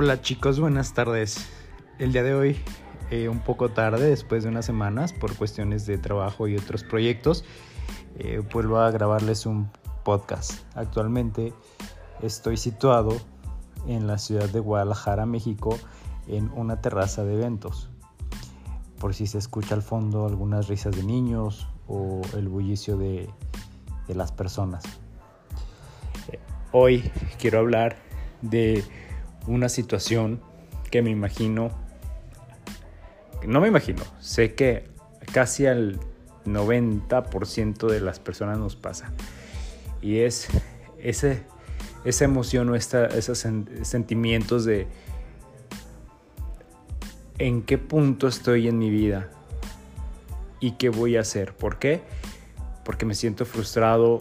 [0.00, 1.48] Hola chicos, buenas tardes.
[1.98, 2.56] El día de hoy,
[3.10, 7.44] eh, un poco tarde, después de unas semanas, por cuestiones de trabajo y otros proyectos,
[8.16, 9.72] eh, vuelvo a grabarles un
[10.04, 10.52] podcast.
[10.76, 11.52] Actualmente
[12.22, 13.16] estoy situado
[13.88, 15.76] en la ciudad de Guadalajara, México,
[16.28, 17.90] en una terraza de eventos.
[19.00, 23.28] Por si se escucha al fondo algunas risas de niños o el bullicio de,
[24.06, 24.84] de las personas.
[26.30, 26.38] Eh,
[26.70, 27.96] hoy quiero hablar
[28.42, 28.84] de
[29.48, 30.40] una situación
[30.90, 31.70] que me imagino,
[33.46, 34.84] no me imagino, sé que
[35.32, 35.98] casi al
[36.44, 39.12] 90% de las personas nos pasa.
[40.00, 40.48] Y es
[40.98, 41.42] ese,
[42.04, 43.46] esa emoción o esos
[43.82, 44.86] sentimientos de
[47.38, 49.30] en qué punto estoy en mi vida
[50.60, 51.54] y qué voy a hacer.
[51.54, 52.02] ¿Por qué?
[52.84, 54.20] Porque me siento frustrado,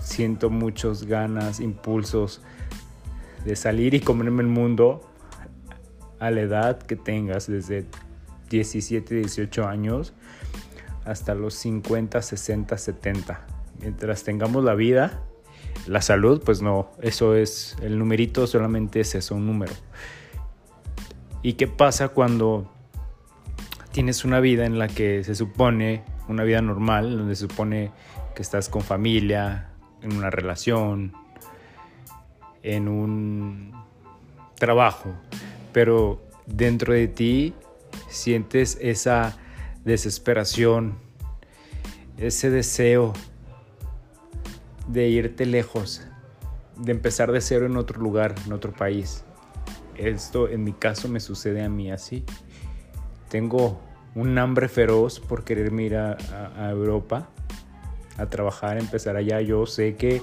[0.00, 2.40] siento muchas ganas, impulsos
[3.44, 5.00] de salir y comerme el mundo
[6.18, 7.86] a la edad que tengas, desde
[8.50, 10.14] 17, 18 años
[11.04, 13.46] hasta los 50, 60, 70.
[13.80, 15.22] Mientras tengamos la vida,
[15.86, 19.72] la salud, pues no, eso es, el numerito solamente es eso, un número.
[21.42, 22.70] ¿Y qué pasa cuando
[23.92, 27.90] tienes una vida en la que se supone, una vida normal, donde se supone
[28.34, 31.12] que estás con familia, en una relación,
[32.64, 33.72] en un
[34.58, 35.14] trabajo,
[35.72, 37.54] pero dentro de ti
[38.08, 39.36] sientes esa
[39.84, 40.96] desesperación,
[42.16, 43.12] ese deseo
[44.88, 46.06] de irte lejos,
[46.76, 49.24] de empezar de cero en otro lugar, en otro país.
[49.96, 52.24] Esto en mi caso me sucede a mí así.
[53.28, 53.80] Tengo
[54.14, 56.16] un hambre feroz por querer ir a,
[56.56, 57.28] a Europa
[58.16, 59.40] a trabajar, empezar allá.
[59.40, 60.22] Yo sé que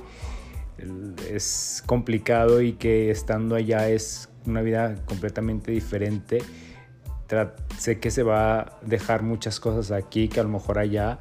[1.29, 6.39] es complicado y que estando allá es una vida completamente diferente.
[7.77, 11.19] sé que se va a dejar muchas cosas aquí que a lo mejor allá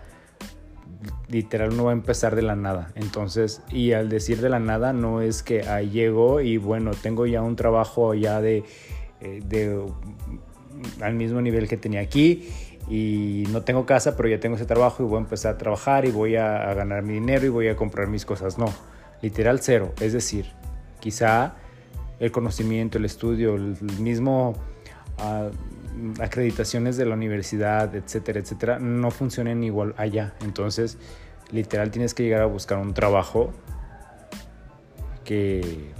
[1.28, 2.92] literal no va a empezar de la nada.
[2.94, 7.26] Entonces, y al decir de la nada no es que ahí llego y bueno, tengo
[7.26, 8.64] ya un trabajo ya de,
[9.20, 9.82] eh, de
[11.00, 12.48] al mismo nivel que tenía aquí
[12.88, 16.04] y no tengo casa, pero ya tengo ese trabajo y voy a empezar a trabajar
[16.06, 18.58] y voy a ganar mi dinero y voy a comprar mis cosas.
[18.58, 18.66] No
[19.22, 19.92] literal cero.
[20.00, 20.46] Es decir,
[21.00, 21.54] quizá
[22.18, 24.54] el conocimiento, el estudio, el mismo
[25.18, 25.50] ah,
[26.20, 30.34] acreditaciones de la universidad, etcétera, etcétera, no funcionen igual allá.
[30.42, 30.98] Entonces,
[31.50, 33.52] literal tienes que llegar a buscar un trabajo
[35.24, 35.92] que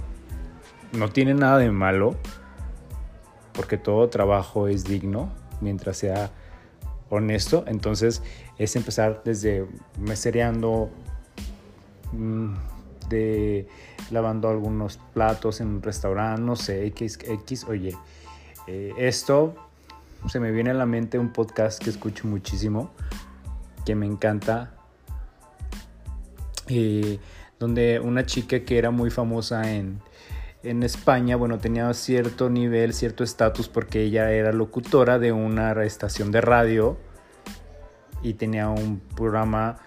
[0.93, 2.15] no tiene nada de malo,
[3.53, 6.31] porque todo trabajo es digno mientras sea
[7.09, 7.63] honesto.
[7.67, 8.21] Entonces,
[8.57, 9.65] es empezar desde
[9.99, 10.89] mesereando,
[12.11, 12.53] mm,
[13.11, 13.67] de
[14.09, 17.95] lavando algunos platos en un restaurante, no sé, X, X, oye,
[18.67, 19.55] eh, esto
[20.27, 22.91] se me viene a la mente un podcast que escucho muchísimo,
[23.85, 24.73] que me encanta,
[26.67, 27.19] eh,
[27.59, 29.99] donde una chica que era muy famosa en,
[30.63, 36.31] en España, bueno, tenía cierto nivel, cierto estatus porque ella era locutora de una estación
[36.31, 36.97] de radio
[38.21, 39.77] y tenía un programa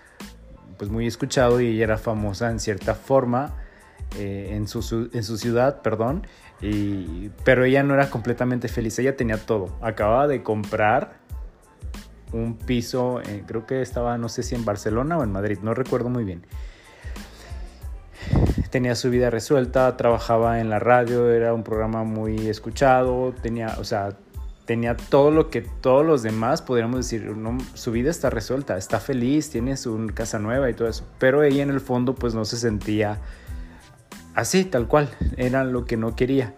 [0.78, 3.54] pues muy escuchado y ella era famosa en cierta forma
[4.18, 6.26] eh, en, su, en su ciudad, perdón,
[6.60, 11.18] y, pero ella no era completamente feliz, ella tenía todo, acababa de comprar
[12.32, 16.10] un piso, creo que estaba, no sé si en Barcelona o en Madrid, no recuerdo
[16.10, 16.44] muy bien.
[18.70, 23.84] Tenía su vida resuelta, trabajaba en la radio, era un programa muy escuchado, tenía, o
[23.84, 24.16] sea,
[24.64, 27.34] tenía todo lo que todos los demás podríamos decir,
[27.74, 31.04] su vida está resuelta, está feliz, tiene su casa nueva y todo eso.
[31.18, 33.20] Pero ella en el fondo pues no se sentía
[34.34, 36.54] así, tal cual, era lo que no quería.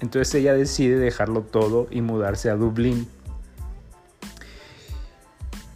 [0.00, 3.08] Entonces ella decide dejarlo todo y mudarse a Dublín.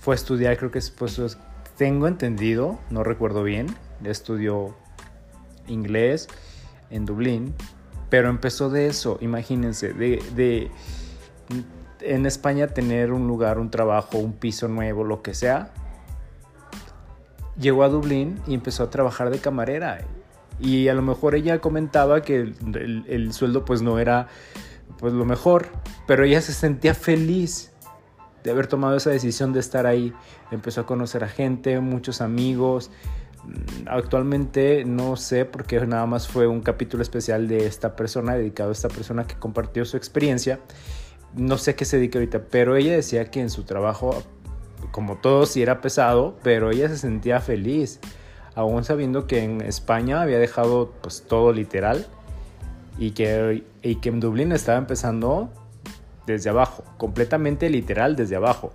[0.00, 1.38] Fue a estudiar, creo que pues,
[1.76, 3.66] tengo entendido, no recuerdo bien,
[4.04, 4.76] estudió
[5.66, 6.28] inglés
[6.90, 7.54] en Dublín,
[8.10, 10.70] pero empezó de eso, imagínense, de
[12.00, 15.70] en España tener un lugar, un trabajo, un piso nuevo, lo que sea.
[17.58, 20.00] Llegó a Dublín y empezó a trabajar de camarera.
[20.60, 24.28] Y a lo mejor ella comentaba que el, sueldo pues no era
[24.98, 25.68] pues lo mejor,
[26.06, 27.72] pero ella se sentía feliz
[28.42, 30.14] de haber tomado esa decisión de estar ahí.
[30.50, 32.90] Empezó a conocer a gente, muchos amigos.
[33.86, 38.72] Actualmente no sé porque nada más fue un capítulo especial de esta persona, dedicado a
[38.72, 40.60] esta persona que compartió su experiencia
[41.36, 44.22] no sé qué se dedica ahorita, pero ella decía que en su trabajo,
[44.90, 48.00] como todo, sí era pesado, pero ella se sentía feliz,
[48.54, 52.06] aún sabiendo que en España había dejado pues todo literal
[52.98, 55.50] y que, y que en Dublín estaba empezando
[56.26, 58.72] desde abajo, completamente literal desde abajo.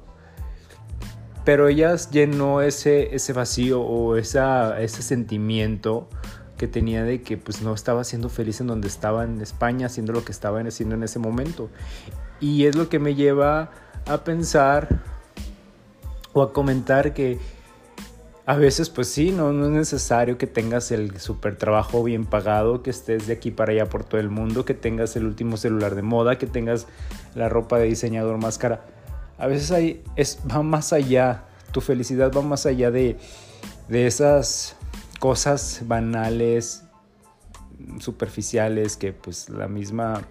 [1.43, 6.07] Pero ella llenó ese, ese vacío o esa, ese sentimiento
[6.57, 10.13] que tenía de que pues no estaba siendo feliz en donde estaba en España, haciendo
[10.13, 11.71] lo que estaba haciendo en ese momento.
[12.41, 13.71] Y es lo que me lleva
[14.05, 14.99] a pensar
[16.33, 17.39] o a comentar que
[18.45, 22.81] a veces pues sí, no, no es necesario que tengas el super trabajo bien pagado,
[22.81, 25.95] que estés de aquí para allá por todo el mundo, que tengas el último celular
[25.95, 26.87] de moda, que tengas
[27.35, 28.83] la ropa de diseñador más cara.
[29.37, 33.17] A veces hay, es, va más allá, tu felicidad va más allá de,
[33.87, 34.75] de esas
[35.19, 36.83] cosas banales,
[37.99, 40.21] superficiales que pues la misma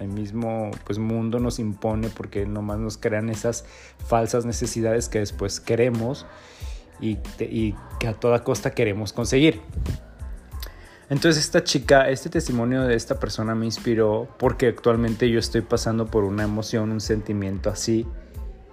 [0.00, 3.64] el mismo pues, mundo nos impone porque nomás nos crean esas
[4.06, 6.26] falsas necesidades que después queremos
[7.00, 7.16] y,
[7.98, 9.60] que a toda costa queremos conseguir.
[11.10, 16.06] Entonces esta chica, este testimonio de esta persona me inspiró porque actualmente yo estoy pasando
[16.06, 18.06] por una emoción, un sentimiento así,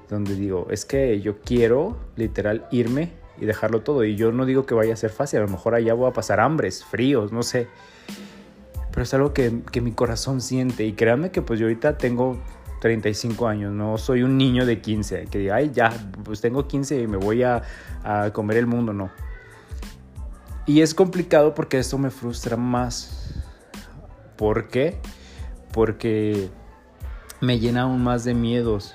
[0.10, 4.04] donde digo, es que yo quiero literal irme y dejarlo todo.
[4.04, 6.13] Y yo no digo que vaya a ser fácil, a lo mejor allá voy a
[6.13, 7.68] pasar hambres, fríos, no sé
[8.96, 9.52] pero es algo que,
[9.82, 10.86] mi corazón siente.
[10.86, 12.38] Y créanme que pues yo ahorita tengo
[12.80, 15.92] 35 años, no soy un niño de 15, que diga, ay, ya,
[16.24, 17.62] pues tengo 15 y me voy a,
[18.06, 19.12] a comer el mundo, no.
[20.66, 23.36] Y es complicado porque esto me frustra más.
[24.38, 24.98] ¿Por qué?
[25.74, 26.50] Porque
[27.42, 28.94] me llena aún más de miedos.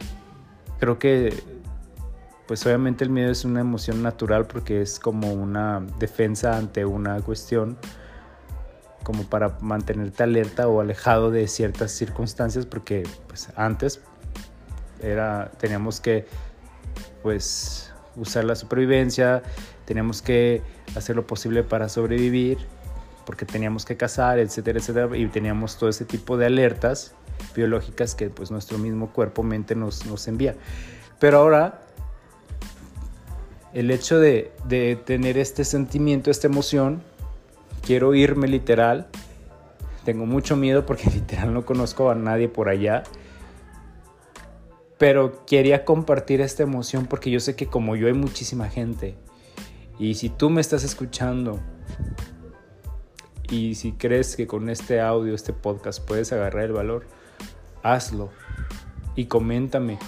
[0.79, 1.43] Creo que,
[2.47, 7.20] pues obviamente el miedo es una emoción natural porque es como una defensa ante una
[7.20, 7.76] cuestión
[9.02, 14.00] como para mantenerte alerta o alejado de ciertas circunstancias porque pues antes
[15.02, 16.26] era teníamos que
[17.23, 19.43] pues usar la supervivencia,
[19.85, 20.62] teníamos que
[20.94, 22.58] hacer lo posible para sobrevivir
[23.25, 27.14] porque teníamos que cazar, etcétera, etcétera y teníamos todo ese tipo de alertas
[27.55, 30.56] biológicas que pues nuestro mismo cuerpo mente nos, nos envía.
[31.19, 31.82] Pero ahora
[33.73, 37.02] el hecho de, de tener este sentimiento, esta emoción,
[37.82, 39.08] quiero irme literal.
[40.04, 43.02] Tengo mucho miedo porque literal no conozco a nadie por allá.
[44.98, 49.14] Pero quería compartir esta emoción porque yo sé que como yo hay muchísima gente.
[49.98, 51.60] Y si tú me estás escuchando
[53.50, 57.06] y si crees que con este audio, este podcast puedes agarrar el valor,
[57.82, 58.30] hazlo
[59.16, 59.98] y coméntame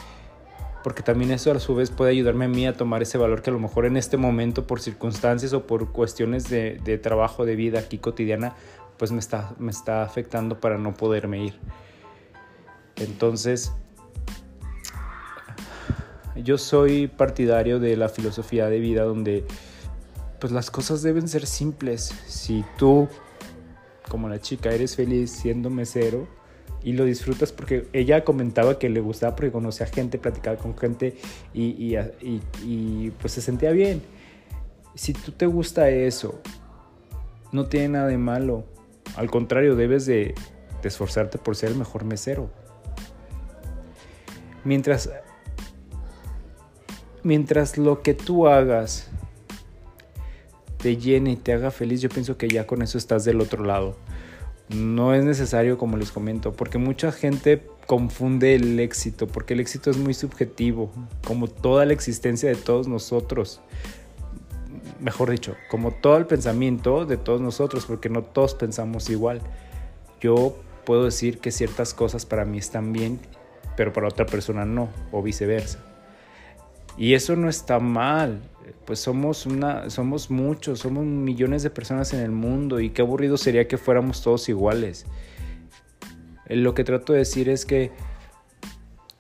[0.83, 3.51] porque también eso a su vez puede ayudarme a mí a tomar ese valor que
[3.51, 7.79] a lo mejor en este momento por circunstancias o por cuestiones de, trabajo, de vida
[7.79, 8.55] aquí cotidiana,
[8.97, 11.55] pues me está, me está afectando para no poderme ir.
[12.97, 13.73] Entonces,
[16.37, 19.45] yo soy partidario de la filosofía de vida donde
[20.41, 22.13] pues las cosas deben ser simples.
[22.27, 23.09] Si tú,
[24.09, 26.27] como la chica, eres feliz siendo mesero,
[26.85, 31.17] y lo disfrutas porque ella comentaba que le gustaba porque conocía gente, platicaba con gente
[31.55, 34.03] y, pues se sentía bien.
[34.95, 36.41] Si tú te gusta eso,
[37.53, 38.65] no tiene nada de malo.
[39.17, 40.35] Al contrario, debes de,
[40.83, 42.51] de esforzarte por ser el mejor mesero.
[44.65, 45.11] Mientras,
[47.23, 49.09] mientras lo que tú hagas
[50.79, 53.65] te llene y te haga feliz, yo pienso que ya con eso estás del otro
[53.65, 53.97] lado
[54.69, 59.91] no es necesario, como les comento, porque mucha gente confunde el éxito, porque el éxito
[59.91, 60.91] es muy subjetivo,
[61.27, 63.61] como toda la existencia de todos nosotros.
[65.01, 69.41] Mejor dicho, como todo el pensamiento de todos nosotros, porque no todos pensamos igual.
[70.21, 73.19] Yo puedo decir que ciertas cosas para mí están bien,
[73.77, 75.92] pero para otra persona no, o viceversa.
[76.97, 78.43] Y eso no está mal,
[78.85, 83.37] pues somos, una, somos muchos, somos millones de personas en el mundo y qué aburrido
[83.37, 85.07] sería que fuéramos todos iguales.
[86.47, 87.93] Eh, lo que trato de decir es que,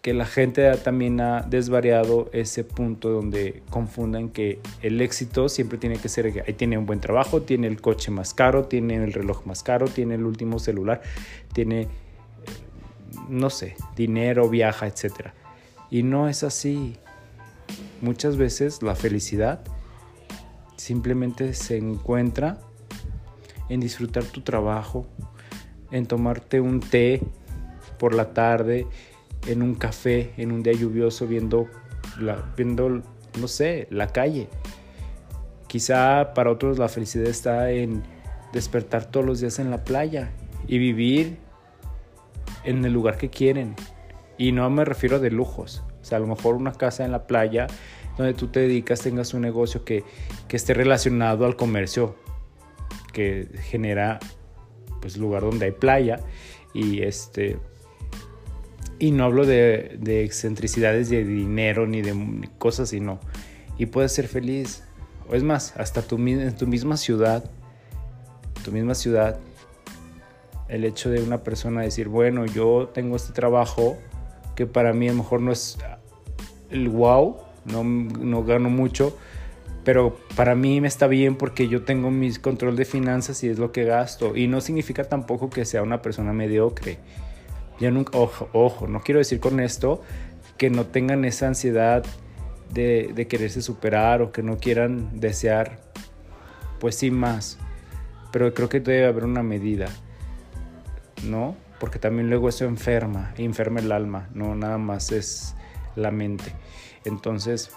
[0.02, 5.96] que la gente también ha desvariado ese punto donde confundan que el éxito siempre tiene
[5.96, 9.46] que ser, ahí tiene un buen trabajo, tiene el coche más caro, tiene el reloj
[9.46, 11.02] más caro, tiene el último celular,
[11.52, 11.88] tiene,
[13.28, 15.30] no sé, dinero, viaja, etc.
[15.90, 16.96] Y no es así
[18.02, 19.62] muchas veces la felicidad
[20.76, 22.58] simplemente se encuentra
[23.68, 25.06] en disfrutar tu trabajo,
[25.90, 27.22] en tomarte un té
[27.98, 28.86] por la tarde,
[29.46, 31.68] en un café, en un día lluvioso, viendo,
[32.18, 33.02] la, viendo
[33.40, 34.48] no sé, la calle.
[35.68, 38.02] Quizá para otros la felicidad está en
[38.52, 40.32] despertar todos los días en la playa
[40.66, 41.38] y vivir
[42.64, 43.74] en el lugar que quieren.
[44.36, 45.82] Y no me refiero de lujos,
[46.12, 47.66] a lo mejor una casa en la playa
[48.16, 50.04] donde tú te dedicas, tengas un negocio que,
[50.50, 52.14] esté relacionado al comercio,
[53.12, 54.20] que genera
[55.00, 56.20] pues lugar donde hay playa
[56.74, 57.58] y este
[58.98, 63.18] y no hablo de, de excentricidades de dinero ni de cosas sino
[63.78, 64.84] y puedes ser feliz.
[65.28, 67.50] O es más hasta tu, en tu misma ciudad
[68.62, 69.38] tu misma ciudad
[70.68, 73.96] el hecho de una persona decir bueno yo tengo este trabajo
[74.54, 75.78] que para mí a lo mejor no es
[76.72, 77.36] el wow
[77.66, 79.16] no, no gano mucho
[79.84, 83.58] pero para mí me está bien porque yo tengo mi control de finanzas y es
[83.58, 84.36] lo que gasto.
[84.36, 86.98] Y no significa tampoco que sea una persona mediocre.
[87.80, 90.02] Yo nunca, ojo, ojo, no quiero decir con esto
[90.56, 92.04] que no tengan esa ansiedad
[92.72, 95.80] de, de quererse superar o que no quieran desear,
[96.78, 97.58] pues sí, más.
[98.30, 99.88] Pero creo que debe haber una medida,
[101.24, 101.56] ¿no?
[101.80, 105.56] Porque también luego eso enferma, enferma el alma, no nada más es
[105.96, 106.52] la mente.
[107.04, 107.70] Entonces,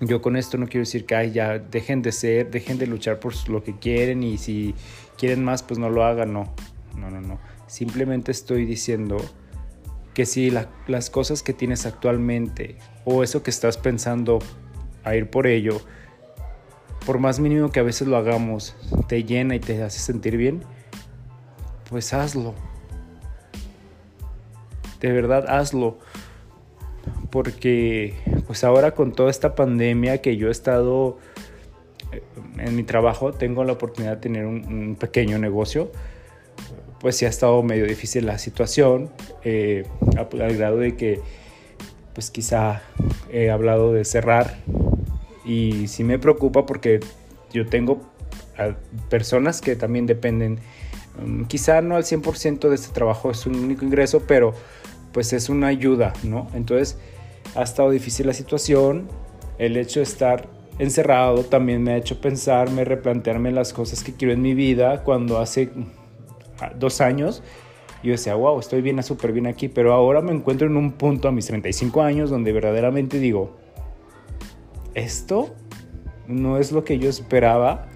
[0.00, 3.18] yo con esto no quiero decir que Ay, ya dejen de ser, dejen de luchar
[3.18, 4.74] por lo que quieren y si
[5.16, 6.54] quieren más, pues no lo hagan, no.
[6.96, 7.38] No, no, no.
[7.66, 9.16] Simplemente estoy diciendo
[10.14, 14.40] que si las cosas que tienes actualmente o eso que estás pensando
[15.04, 15.80] a ir por ello,
[17.06, 18.76] por más mínimo que a veces lo hagamos,
[19.06, 20.62] te llena y te hace sentir bien,
[21.88, 22.54] pues hazlo.
[25.00, 25.98] De verdad, hazlo
[27.30, 28.14] porque
[28.46, 31.18] pues ahora con toda esta pandemia que yo he estado
[32.12, 32.22] eh,
[32.58, 35.92] en mi trabajo, tengo la oportunidad de tener un, pequeño negocio,
[37.00, 39.10] pues sí ha estado medio difícil la situación,
[39.44, 39.84] eh,
[40.16, 41.20] al grado de que
[42.14, 42.82] pues quizá
[43.30, 44.58] he hablado de cerrar
[45.44, 47.00] y sí me preocupa porque
[47.52, 48.00] yo tengo
[49.08, 50.58] personas que también dependen,
[51.24, 54.52] mm, quizá no al 100% de este trabajo, es un único ingreso, pero
[55.12, 56.48] pues es una ayuda, ¿no?
[56.54, 56.98] Entonces,
[57.54, 59.08] ha estado difícil la situación,
[59.58, 64.32] el hecho de estar encerrado también me ha hecho pensarme, replantearme las cosas que quiero
[64.32, 65.02] en mi vida.
[65.02, 65.70] Cuando hace
[66.76, 67.42] dos años
[68.02, 71.28] yo decía, wow, estoy bien, súper bien aquí, pero ahora me encuentro en un punto
[71.28, 73.56] a mis 35 años donde verdaderamente digo,
[74.94, 75.54] esto
[76.28, 77.88] no es lo que yo esperaba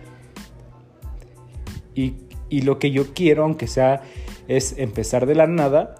[1.94, 2.14] y,
[2.48, 4.02] y lo que yo quiero, aunque sea,
[4.48, 5.94] es empezar de la nada,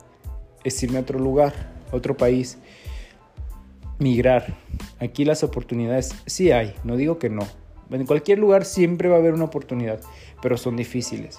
[0.65, 1.53] es irme a otro lugar,
[1.93, 2.59] otro país
[4.03, 4.55] migrar.
[5.01, 7.47] Aquí las oportunidades sí hay, no digo que no.
[7.91, 10.01] En cualquier lugar siempre va a haber una oportunidad,
[10.41, 11.39] pero son difíciles.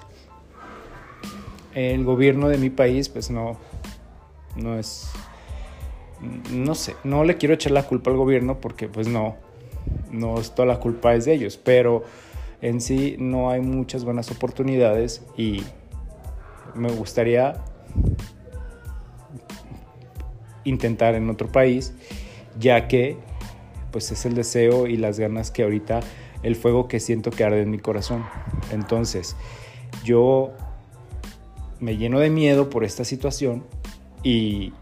[1.74, 3.58] El gobierno de mi país, pues no,
[4.56, 5.10] no es,
[6.52, 9.36] no sé, no le quiero echar la culpa al gobierno porque pues no,
[10.12, 12.04] no es toda la culpa es de ellos, pero
[12.62, 15.64] en sí no hay muchas buenas oportunidades y
[16.76, 17.56] me gustaría
[20.64, 21.94] intentar en otro país
[22.60, 23.18] ya que
[23.92, 26.02] pues es el deseo y las ganas que ahorita
[26.42, 28.26] el fuego que siento que arde en mi corazón.
[28.72, 29.36] Entonces,
[30.04, 30.52] yo
[31.80, 33.64] me lleno de miedo por esta situación
[34.24, 34.74] y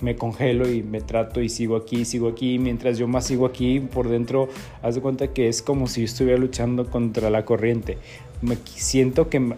[0.00, 3.80] me congelo y me trato y sigo aquí, sigo aquí, mientras yo más sigo aquí
[3.80, 4.48] por dentro,
[4.82, 7.98] haz de cuenta que es como si yo estuviera luchando contra la corriente.
[8.40, 9.54] Me siento que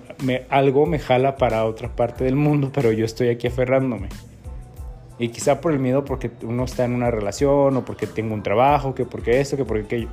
[0.50, 4.08] algo me jala para otra parte del mundo, pero yo estoy aquí aferrándome.
[5.18, 8.42] Y quizá por el miedo porque uno está en una relación o porque tengo un
[8.42, 10.08] trabajo, que porque esto, que porque aquello.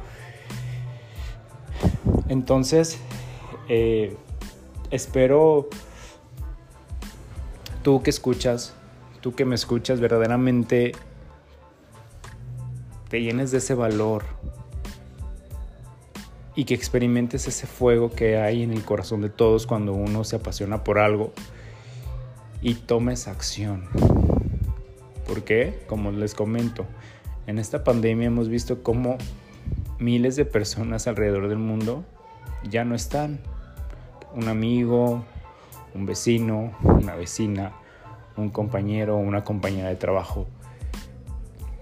[2.30, 3.00] Entonces,
[3.68, 4.16] eh,
[4.92, 5.70] espero
[7.84, 8.76] tú que escuchas,
[9.22, 10.94] tú que me escuchas verdaderamente,
[13.10, 14.24] te llenes de ese valor
[16.56, 20.36] y que experimentes ese fuego que hay en el corazón de todos cuando uno se
[20.36, 21.34] apasiona por algo
[22.62, 23.90] y tomes acción.
[25.32, 25.80] ¿Por qué?
[25.88, 26.86] Como les comento,
[27.48, 29.18] en esta pandemia hemos visto cómo
[29.98, 32.04] miles de personas alrededor del mundo
[32.70, 33.40] ya no están.
[34.36, 35.24] Un amigo,
[35.96, 37.72] un vecino, una vecina,
[38.36, 40.48] un compañero, una compañera de trabajo.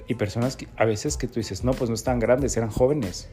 [0.07, 3.29] Y personas que, a veces que tú dices, no, pues no están grandes, eran jóvenes.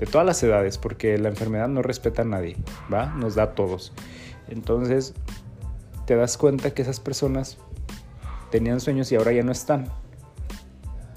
[0.00, 2.56] De todas las edades, porque la enfermedad no respeta a nadie,
[2.92, 3.14] ¿va?
[3.14, 3.92] Nos da a todos.
[4.48, 5.14] Entonces,
[6.06, 7.58] te das cuenta que esas personas
[8.52, 9.86] tenían sueños y ahora ya no están.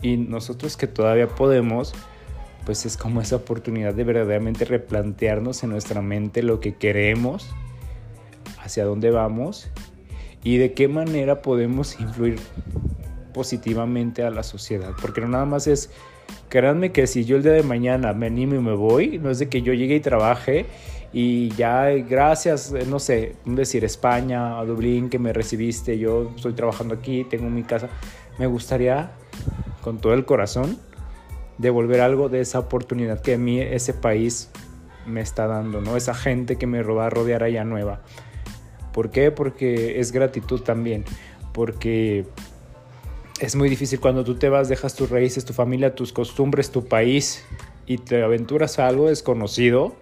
[0.01, 1.93] Y nosotros que todavía podemos,
[2.65, 7.47] pues es como esa oportunidad de verdaderamente replantearnos en nuestra mente lo que queremos,
[8.63, 9.69] hacia dónde vamos
[10.43, 12.39] y de qué manera podemos influir
[13.33, 14.93] positivamente a la sociedad.
[14.99, 15.91] Porque no nada más es,
[16.49, 19.39] créanme que si yo el día de mañana me animo y me voy, no es
[19.39, 20.65] de que yo llegue y trabaje
[21.17, 26.51] y ya gracias, eh, no sé, decir España, a Dublín que me recibiste, yo estoy
[26.51, 27.87] trabajando aquí, tengo mi casa,
[28.37, 29.11] me gustaría
[29.81, 30.77] con todo el corazón
[31.57, 34.49] devolver algo de esa oportunidad que a mí ese país
[35.05, 35.95] me está dando, ¿no?
[35.95, 38.01] Esa gente que me va a rodear allá nueva.
[38.91, 39.31] ¿Por qué?
[39.31, 41.05] Porque es gratitud también.
[41.53, 42.25] Porque
[43.39, 46.85] es muy difícil cuando tú te vas, dejas tus raíces, tu familia, tus costumbres, tu
[46.89, 47.45] país
[47.85, 49.95] y te aventuras a algo desconocido.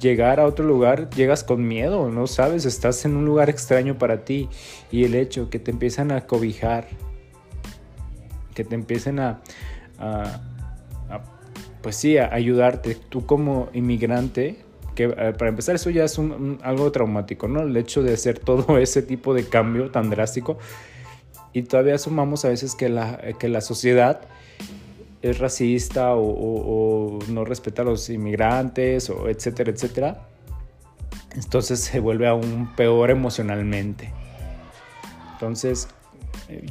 [0.00, 4.24] Llegar a otro lugar, llegas con miedo, no sabes, estás en un lugar extraño para
[4.24, 4.48] ti
[4.92, 6.86] y el hecho que te empiezan a cobijar,
[8.54, 9.40] que te empiecen a,
[11.82, 12.96] pues sí, a ayudarte.
[13.08, 14.58] Tú como inmigrante,
[14.94, 16.18] que eh, para empezar eso ya es
[16.62, 17.62] algo traumático, ¿no?
[17.62, 20.58] El hecho de hacer todo ese tipo de cambio tan drástico
[21.56, 24.20] y todavía sumamos a veces que la, que la sociedad
[25.30, 30.28] es racista o, no respeta a los inmigrantes, o etcétera, etcétera.
[31.34, 34.12] Entonces se vuelve aún peor emocionalmente.
[35.32, 35.88] Entonces,
[36.48, 36.66] eh,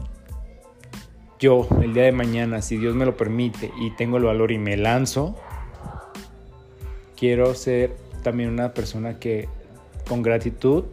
[1.39, 4.57] yo el día de mañana, si Dios me lo permite y tengo el valor y
[4.57, 5.35] me lanzo,
[7.15, 9.47] quiero ser también una persona que
[10.07, 10.85] con gratitud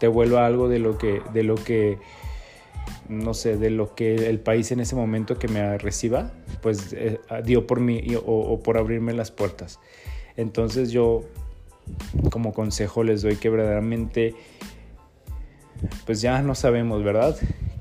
[0.00, 1.98] devuelva algo de lo que, de lo que
[3.08, 6.32] no sé, de lo que el país en ese momento que me reciba,
[6.62, 9.80] pues eh, dio por mí o, por abrirme las puertas.
[10.36, 11.24] Entonces yo
[12.30, 14.34] como consejo les doy que verdaderamente,
[16.06, 17.36] pues ya no sabemos, ¿verdad?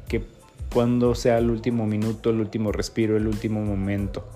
[0.08, 0.24] Que
[0.74, 4.28] cuando sea el último minuto, el último respiro, el último momento.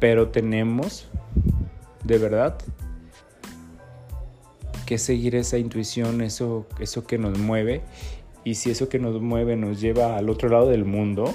[0.00, 1.08] Pero tenemos,
[2.02, 2.58] de verdad,
[4.84, 7.82] que seguir esa intuición, eso, eso que nos mueve
[8.44, 11.32] y si eso que nos mueve nos lleva al otro lado del mundo,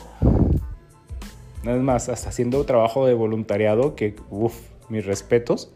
[1.63, 4.55] nada más, hasta haciendo trabajo de voluntariado, que, uff,
[4.89, 5.71] mis respetos,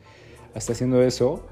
[0.53, 1.45] hasta haciendo eso,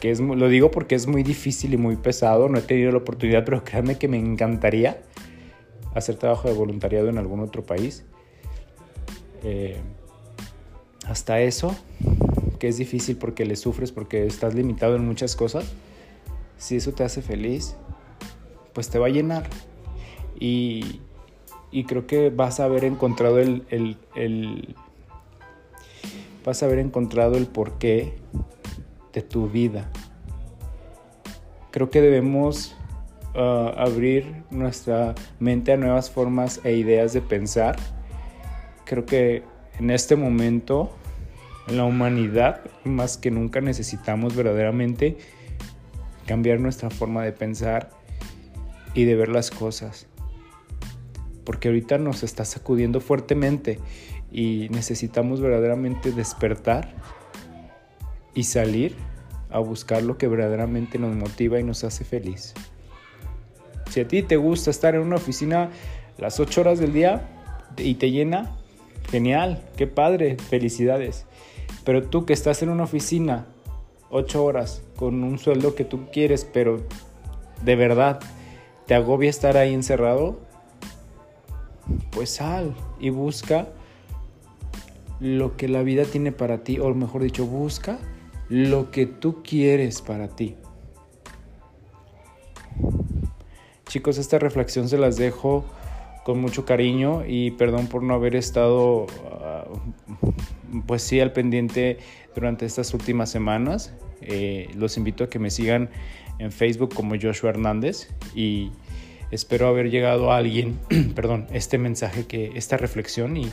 [0.00, 2.98] que es, lo digo porque es muy difícil y muy pesado, no he tenido la
[2.98, 5.02] oportunidad, pero créanme que me encantaría
[5.94, 8.04] hacer trabajo de voluntariado en algún otro país.
[9.42, 9.76] Eh,
[11.06, 11.76] hasta eso,
[12.58, 15.64] que es difícil porque le sufres, porque estás limitado en muchas cosas,
[16.58, 17.76] si eso te hace feliz,
[18.78, 19.42] pues te va a llenar.
[20.38, 21.00] Y,
[21.88, 23.64] creo que vas a haber encontrado el,
[24.14, 24.76] el,
[26.44, 28.14] vas a haber encontrado el porqué
[29.12, 29.90] de tu vida.
[31.72, 32.76] Creo que debemos
[33.34, 37.74] uh, abrir nuestra mente a nuevas formas e ideas de pensar.
[38.84, 39.42] Creo que
[39.80, 40.92] en este momento,
[41.66, 45.16] en la humanidad, más que nunca necesitamos verdaderamente
[46.26, 47.97] cambiar nuestra forma de pensar
[48.94, 50.06] y de ver las cosas.
[51.44, 53.78] Porque ahorita nos está sacudiendo fuertemente
[54.30, 56.94] y necesitamos verdaderamente despertar
[58.34, 58.94] y salir
[59.50, 62.54] a buscar lo que verdaderamente nos motiva y nos hace feliz.
[63.90, 65.70] Si a ti te gusta estar en una oficina
[66.18, 67.26] las 8 horas del día
[67.76, 68.56] y te llena,
[69.10, 71.24] genial, qué padre, felicidades.
[71.84, 73.46] Pero tú que estás en una oficina
[74.10, 76.82] 8 horas con un sueldo que tú quieres, pero
[77.64, 78.20] de verdad
[78.88, 80.40] ¿Te agobia estar ahí encerrado?
[82.10, 83.68] Pues sal y busca
[85.20, 87.98] lo que la vida tiene para ti, o mejor dicho, busca
[88.48, 90.56] lo que tú quieres para ti.
[93.88, 95.66] Chicos, esta reflexión se las dejo
[96.24, 99.06] con mucho cariño y perdón por no haber estado,
[99.42, 99.64] ah,
[100.86, 101.98] pues sí, al pendiente
[102.34, 103.92] durante estas últimas semanas.
[104.22, 105.90] Eh, los invito a que me sigan
[106.38, 108.70] en Facebook como Joshua Hernández y
[109.30, 110.78] espero haber llegado a alguien,
[111.14, 113.50] perdón, este mensaje, que, esta reflexión y,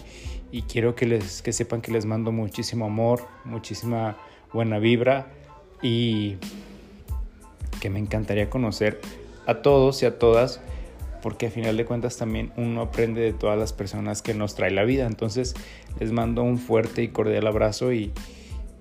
[0.69, 4.17] quiero que, les, que sepan que les mando muchísimo amor, muchísima
[4.53, 5.27] buena vibra
[5.81, 6.37] y
[7.81, 9.01] que me encantaría conocer
[9.45, 10.61] a todos y a todas
[11.21, 14.69] porque a final de cuentas también uno aprende de todas las personas que nos trae
[14.69, 15.07] la vida.
[15.07, 15.55] Entonces
[15.99, 18.13] les mando un fuerte y cordial abrazo y,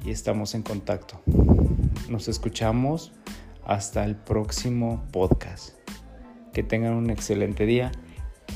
[0.04, 1.22] y estamos en contacto.
[2.10, 3.12] Nos escuchamos
[3.66, 5.76] hasta el próximo podcast.
[6.52, 7.92] Que tengan un excelente día.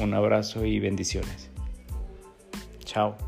[0.00, 1.50] Un abrazo y bendiciones.
[2.84, 3.27] Chao.